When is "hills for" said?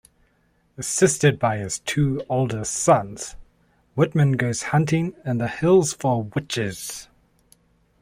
5.47-6.23